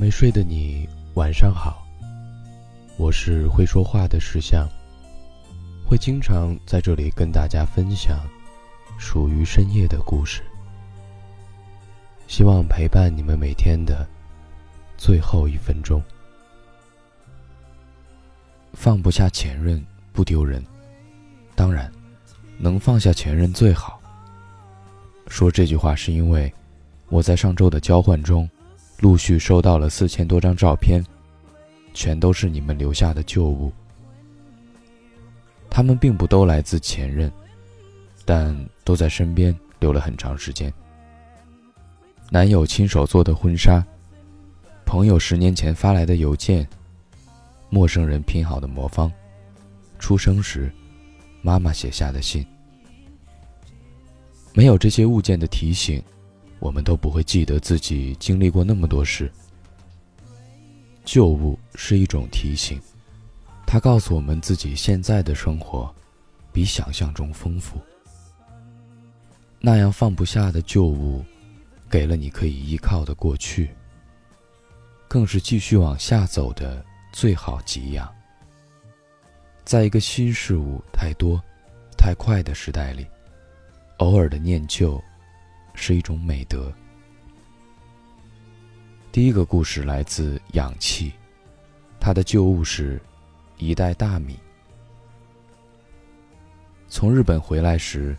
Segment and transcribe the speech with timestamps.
[0.00, 1.86] 没睡的你，晚上好。
[2.96, 4.66] 我是会说话的石像，
[5.86, 8.18] 会经常在这里跟大家分享
[8.98, 10.42] 属于深夜的故事，
[12.26, 14.08] 希望陪伴你们每天的
[14.96, 16.02] 最后一分钟。
[18.72, 20.64] 放不下前任不丢人，
[21.54, 21.92] 当然，
[22.56, 24.00] 能放下前任最好。
[25.28, 26.50] 说这句话是因为。
[27.10, 28.48] 我在上周的交换中，
[29.00, 31.02] 陆续收到了四千多张照片，
[31.94, 33.72] 全都是你们留下的旧物。
[35.70, 37.32] 他们并不都来自前任，
[38.26, 38.54] 但
[38.84, 40.70] 都在身边留了很长时间。
[42.28, 43.82] 男友亲手做的婚纱，
[44.84, 46.68] 朋友十年前发来的邮件，
[47.70, 49.10] 陌生人拼好的魔方，
[49.98, 50.70] 出生时
[51.40, 52.46] 妈妈写下的信。
[54.52, 56.02] 没有这些物件的提醒。
[56.60, 59.32] 我们都不会记得自己经历过那么多事。
[61.04, 62.80] 旧物是一种提醒，
[63.66, 65.92] 它告诉我们自己现在的生活
[66.52, 67.80] 比想象中丰富。
[69.58, 71.24] 那样放不下的旧物，
[71.90, 73.70] 给了你可以依靠的过去，
[75.08, 78.08] 更是继续往下走的最好给养。
[79.64, 81.42] 在一个新事物太多、
[81.96, 83.06] 太快的时代里，
[83.96, 85.02] 偶尔的念旧。
[85.80, 86.70] 是一种美德。
[89.10, 91.10] 第一个故事来自氧气，
[91.98, 93.00] 他的旧物是
[93.56, 94.38] 一袋大米。
[96.86, 98.14] 从日本回来时，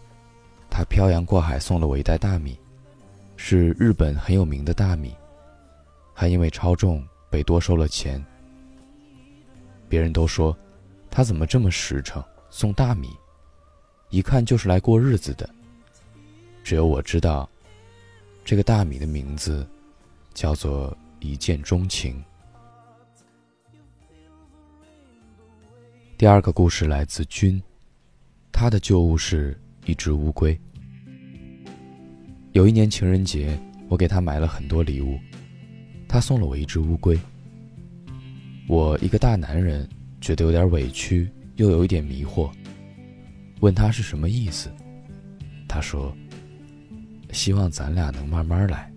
[0.71, 2.57] 他漂洋过海送了我一袋大米，
[3.37, 5.15] 是日本很有名的大米，
[6.15, 8.23] 还因为超重被多收了钱。
[9.87, 10.57] 别人都说，
[11.11, 13.09] 他怎么这么实诚，送大米，
[14.09, 15.47] 一看就是来过日子的。
[16.63, 17.49] 只有我知道，
[18.45, 19.67] 这个大米的名字
[20.33, 22.23] 叫做一见钟情。
[26.17, 27.61] 第二个故事来自君，
[28.51, 30.57] 他的旧物是一只乌龟。
[32.51, 35.19] 有一年情人节，我给他买了很多礼物，
[36.07, 37.19] 他送了我一只乌龟。
[38.67, 39.89] 我一个大男人
[40.21, 42.51] 觉得有点委屈，又有一点迷惑，
[43.61, 44.71] 问他是什么意思，
[45.67, 46.15] 他说。
[47.31, 48.91] 希望咱俩能慢慢来。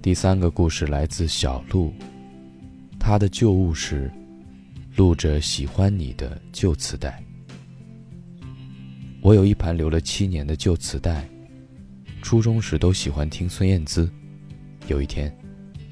[0.00, 1.92] 第三个故事来自小鹿，
[2.98, 4.10] 他的旧物是
[4.96, 7.22] 录着喜欢你的旧磁带。
[9.20, 11.28] 我有一盘留了七年的旧磁带，
[12.22, 14.10] 初中时都喜欢听孙燕姿。
[14.86, 15.36] 有一天，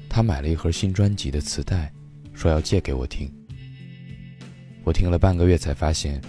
[0.09, 1.91] 他买了一盒新专辑的磁带，
[2.33, 3.31] 说要借给我听。
[4.83, 6.19] 我听了半个月才发现，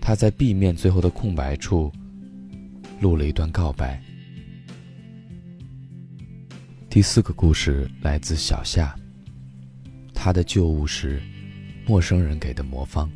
[0.00, 1.92] 他在 B 面最后的空白处。
[3.02, 4.00] 录了一段告白。
[6.88, 8.94] 第四个故事来自小夏，
[10.14, 11.20] 他的旧物是
[11.84, 13.10] 陌生人给的魔方。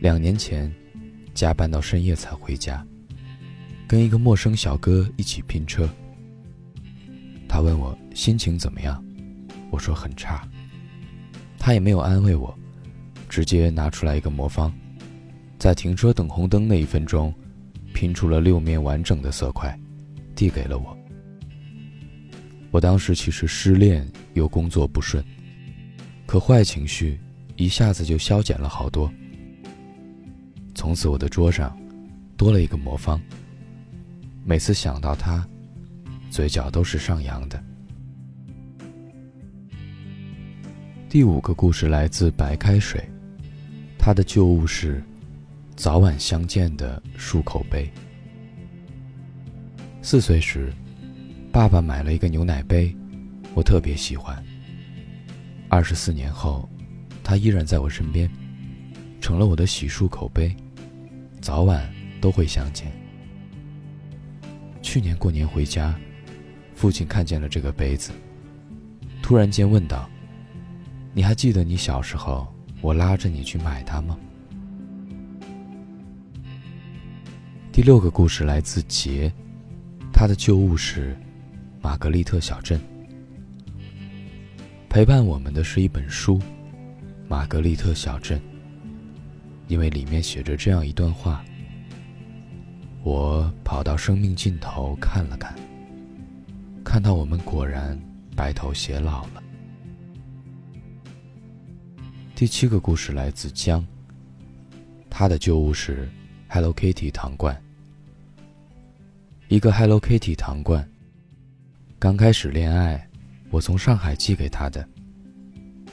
[0.00, 0.68] 两年前，
[1.32, 2.84] 加班到深夜才回家，
[3.86, 5.88] 跟一个陌生小哥一起拼车。
[7.48, 9.00] 他问我心情怎么样，
[9.70, 10.42] 我说很差。
[11.56, 12.52] 他也没有安慰我，
[13.28, 14.72] 直接拿出来一个魔方，
[15.56, 17.32] 在停车等红灯那一分钟。
[17.92, 19.78] 拼出了六面完整的色块，
[20.34, 20.96] 递给了我。
[22.70, 25.24] 我当时其实失恋又工作不顺，
[26.26, 27.18] 可坏情绪
[27.56, 29.12] 一下子就消减了好多。
[30.74, 31.76] 从此我的桌上
[32.36, 33.20] 多了一个魔方，
[34.44, 35.46] 每次想到它，
[36.30, 37.62] 嘴角都是上扬的。
[41.08, 43.04] 第五个故事来自白开水，
[43.98, 45.02] 他的旧物是。
[45.80, 47.90] 早晚相见的漱口杯。
[50.02, 50.70] 四岁时，
[51.50, 52.94] 爸爸买了一个牛奶杯，
[53.54, 54.44] 我特别喜欢。
[55.70, 56.68] 二十四年后，
[57.24, 58.30] 它依然在我身边，
[59.22, 60.54] 成了我的洗漱口杯，
[61.40, 61.90] 早晚
[62.20, 62.92] 都会相见。
[64.82, 65.98] 去年过年回家，
[66.74, 68.12] 父亲看见了这个杯子，
[69.22, 70.10] 突然间问道
[71.14, 72.46] ：“你还记得你小时候
[72.82, 74.18] 我拉着你去买它吗？”
[77.72, 79.32] 第六个故事来自杰，
[80.12, 81.16] 他的旧物是
[81.80, 82.80] 玛格丽特小镇。
[84.88, 86.36] 陪伴我们的是一本书
[87.28, 88.38] 《玛格丽特小镇》，
[89.68, 91.44] 因为里面写着这样一段话：
[93.04, 95.54] 我跑到生命尽头看了看，
[96.84, 97.96] 看到我们果然
[98.34, 99.42] 白头偕老了。
[102.34, 103.86] 第七个故事来自江，
[105.08, 106.10] 他的旧物是
[106.52, 107.56] Hello Kitty 糖罐。
[109.46, 110.84] 一个 Hello Kitty 糖罐，
[111.96, 113.08] 刚开始恋爱，
[113.50, 114.84] 我从上海寄给他的。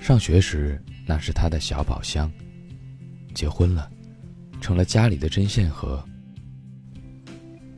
[0.01, 2.31] 上学时，那是他的小宝箱。
[3.35, 3.87] 结婚了，
[4.59, 6.03] 成了家里的针线盒。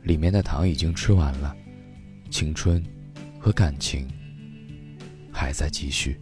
[0.02, 1.54] 里面的糖已经吃完了，
[2.30, 2.82] 青春
[3.38, 4.08] 和感情
[5.30, 6.18] 还在继续。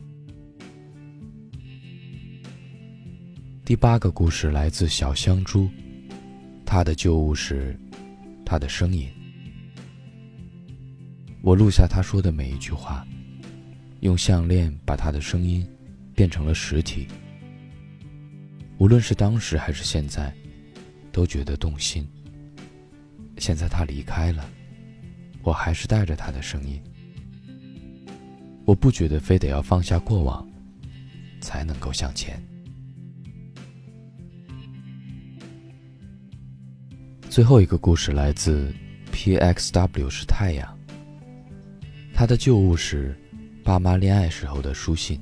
[3.64, 5.70] 第八个故事来自小香猪，
[6.70, 7.74] 他的旧物是
[8.44, 9.08] 他的声音。
[11.40, 13.06] 我录下他说的每一句话，
[14.00, 15.66] 用项链把他的声音
[16.14, 17.08] 变成了实体。
[18.76, 20.30] 无论是当时还是现在，
[21.10, 22.06] 都觉得动心。
[23.38, 24.46] 现在他离开了，
[25.40, 26.78] 我还是带着他的声音。
[28.66, 30.46] 我不觉得非得要放下过往，
[31.40, 32.38] 才能够向前。
[37.38, 38.74] 最后一个故事来自
[39.12, 40.76] PXW 是太阳。
[42.12, 43.16] 他的旧物是
[43.62, 45.20] 爸妈恋爱时候的书信，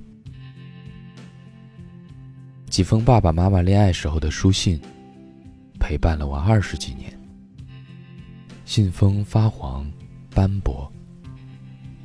[2.71, 4.81] 几封爸爸妈妈恋爱时候的书信，
[5.79, 7.13] 陪伴了我二十几年。
[8.65, 9.87] 信封发黄、
[10.31, 10.91] 斑驳，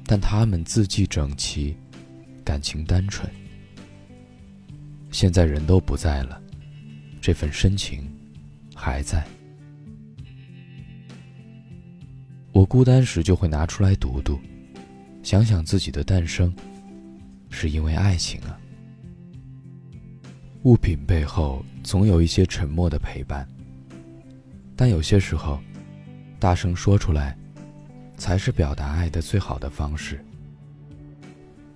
[0.06, 1.74] 但他们字迹整齐，
[2.44, 3.32] 感情单纯。
[5.10, 6.42] 现在人都不在了，
[7.22, 8.06] 这份深情
[8.76, 9.26] 还在。
[12.52, 14.40] 我孤单时就会拿出来读读。
[15.24, 16.54] 想想自己的诞生，
[17.50, 18.60] 是因为爱情啊。
[20.64, 23.48] 物品背后总有一些沉默的陪伴，
[24.76, 25.60] 但有些时候，
[26.40, 27.38] 大声说出来，
[28.18, 30.24] 才是表达爱的最好的方式。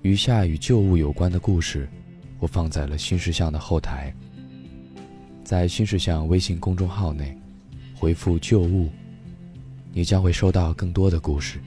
[0.01, 1.87] 余下与旧物有关的故事，
[2.39, 4.13] 我放在了新事项的后台。
[5.43, 7.35] 在新事项微信公众号内，
[7.95, 8.89] 回复“旧物”，
[9.97, 11.57] 你将会收到更多的故事。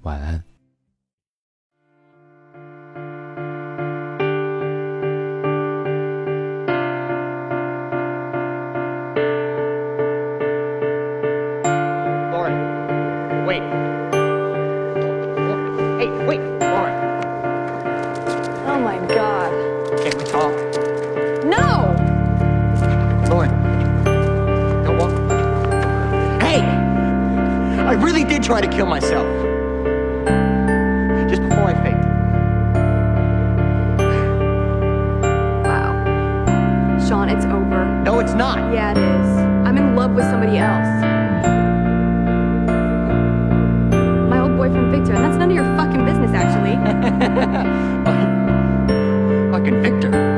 [0.00, 0.42] 晚安。
[12.32, 12.56] Lauren,
[13.46, 13.62] wait.
[15.98, 16.97] Hey, wait, Lauren.
[28.48, 29.26] try to kill myself
[31.28, 32.08] just before I faked it.
[35.66, 35.92] Wow.
[37.06, 37.84] Sean, it's over.
[38.04, 38.72] No, it's not.
[38.72, 39.28] Yeah, it is.
[39.66, 40.88] I'm in love with somebody else.
[44.30, 46.76] My old boyfriend Victor, and that's none of your fucking business, actually.
[49.52, 50.37] fucking Victor.